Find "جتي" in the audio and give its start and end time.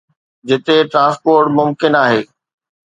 0.47-0.77